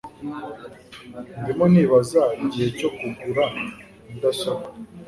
Ndimo 1.41 1.65
nibaza 1.73 2.21
igihe 2.43 2.67
cyo 2.77 2.89
kugura 2.97 3.43
mudasobwa 4.09 4.69